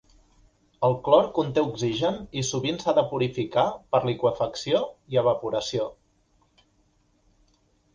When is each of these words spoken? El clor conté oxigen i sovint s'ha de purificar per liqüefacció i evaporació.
El 0.87 0.95
clor 1.07 1.27
conté 1.35 1.65
oxigen 1.73 2.17
i 2.41 2.43
sovint 2.49 2.81
s'ha 2.85 2.97
de 3.01 3.05
purificar 3.13 3.69
per 3.95 4.03
liqüefacció 4.09 4.85
i 5.15 5.25
evaporació. 5.27 5.91